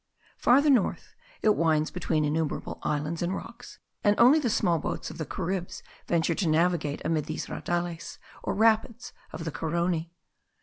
Farther 0.35 0.71
north 0.71 1.13
it 1.43 1.53
winds 1.55 1.91
between 1.91 2.25
innumerable 2.25 2.79
islands 2.81 3.21
and 3.21 3.35
rocks; 3.35 3.77
and 4.03 4.15
only 4.19 4.39
the 4.39 4.49
small 4.49 4.79
boats 4.79 5.11
of 5.11 5.19
the 5.19 5.27
Caribs 5.27 5.83
venture 6.07 6.33
to 6.33 6.47
navigate 6.49 7.03
amid 7.05 7.25
these 7.25 7.45
raudales, 7.45 8.17
or 8.41 8.55
rapids 8.55 9.13
of 9.31 9.45
the 9.45 9.51
Carony. 9.51 10.09